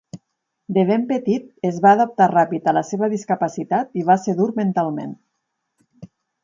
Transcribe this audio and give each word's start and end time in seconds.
De 0.77 0.85
ben 0.91 1.03
petit, 1.11 1.45
es 1.69 1.77
va 1.85 1.91
adaptar 1.97 2.29
ràpid 2.33 2.71
a 2.71 2.73
la 2.79 2.85
seva 2.91 3.13
discapacitat, 3.15 3.95
i 4.03 4.09
va 4.13 4.21
ser 4.27 4.39
dur 4.43 4.53
mentalment. 4.63 5.15